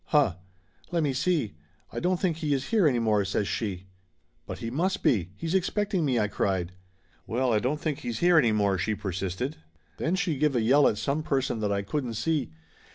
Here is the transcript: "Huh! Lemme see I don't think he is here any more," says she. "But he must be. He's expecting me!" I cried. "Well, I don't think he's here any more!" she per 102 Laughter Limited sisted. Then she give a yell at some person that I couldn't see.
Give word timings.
"Huh! 0.05 0.37
Lemme 0.91 1.13
see 1.13 1.53
I 1.91 1.99
don't 1.99 2.19
think 2.19 2.37
he 2.37 2.55
is 2.55 2.69
here 2.69 2.87
any 2.87 2.97
more," 2.97 3.23
says 3.23 3.47
she. 3.47 3.85
"But 4.47 4.57
he 4.57 4.71
must 4.71 5.03
be. 5.03 5.29
He's 5.37 5.53
expecting 5.53 6.05
me!" 6.05 6.17
I 6.17 6.27
cried. 6.27 6.71
"Well, 7.27 7.53
I 7.53 7.59
don't 7.59 7.79
think 7.79 7.99
he's 7.99 8.17
here 8.17 8.39
any 8.39 8.51
more!" 8.51 8.79
she 8.79 8.95
per 8.95 9.09
102 9.09 9.09
Laughter 9.11 9.43
Limited 9.55 9.59
sisted. 9.59 10.01
Then 10.03 10.15
she 10.15 10.39
give 10.39 10.55
a 10.55 10.61
yell 10.61 10.87
at 10.87 10.97
some 10.97 11.21
person 11.21 11.59
that 11.59 11.71
I 11.71 11.83
couldn't 11.83 12.15
see. 12.15 12.49